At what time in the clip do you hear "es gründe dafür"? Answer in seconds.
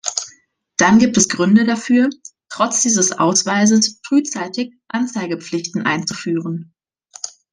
1.17-2.09